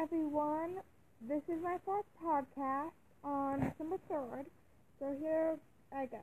[0.00, 0.76] everyone.
[1.28, 2.92] This is my fourth podcast
[3.24, 4.44] on December 3rd.
[5.00, 5.56] So here
[5.92, 6.20] I go.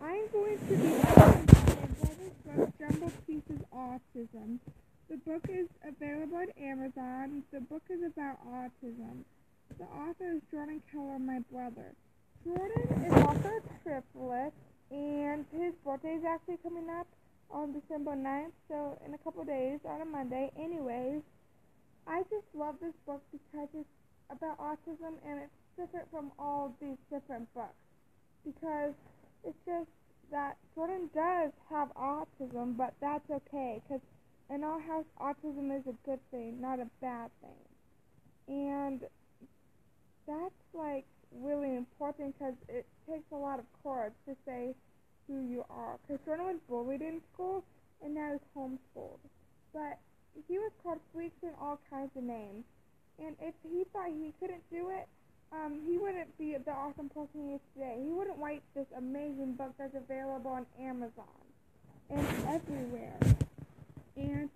[0.00, 4.58] I'm going to be talking about Jumbled Pieces Autism.
[5.10, 7.42] The book is available on Amazon.
[7.52, 9.24] The book is about autism.
[9.76, 11.92] The author is Jordan Keller, my brother.
[12.42, 14.54] Jordan is also a triplet,
[14.90, 17.06] and his birthday is actually coming up
[17.50, 20.50] on December 9th, so in a couple days, on a Monday.
[20.58, 21.20] Anyways,
[22.06, 23.88] I just love this book because it's
[24.30, 27.74] about autism and it's different from all these different books.
[28.44, 28.92] Because
[29.44, 29.88] it's just
[30.30, 34.02] that Jordan does have autism, but that's okay because
[34.50, 37.64] in our house, autism is a good thing, not a bad thing.
[38.46, 39.00] And
[40.26, 41.06] that's like
[41.40, 44.74] really important because it takes a lot of courage to say
[45.26, 45.98] who you are.
[46.06, 47.64] Because Jordan was bullied in school
[48.02, 49.18] and now he's homeschooled.
[49.72, 49.98] But
[50.48, 52.64] he was called freaks and all kinds of names.
[53.18, 55.06] And if he thought he couldn't do it,
[55.52, 58.02] um, he wouldn't be the awesome person he is today.
[58.02, 61.44] He wouldn't write this amazing book that's available on Amazon
[62.10, 63.18] and everywhere.
[64.16, 64.50] And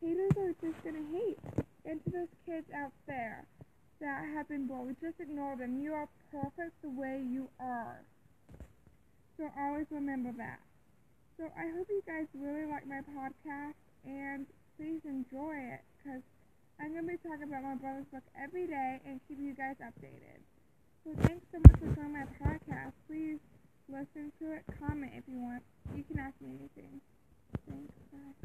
[0.00, 1.38] haters are just gonna hate.
[1.84, 3.44] And to those kids out there
[4.00, 5.82] that have been bullied, just ignore them.
[5.82, 8.02] You are perfect the way you are.
[9.36, 10.60] So always remember that.
[11.38, 13.74] So I hope you guys really like my podcast
[14.04, 14.46] and
[14.80, 16.24] please enjoy it because
[16.80, 19.76] I'm going to be talking about my brother's book every day and keep you guys
[19.84, 20.40] updated.
[21.04, 22.96] So thanks so much for joining my podcast.
[23.06, 23.36] Please
[23.92, 25.62] listen to it, comment if you want.
[25.94, 27.00] You can ask me anything.
[27.68, 27.92] Thanks.
[28.10, 28.32] Bye.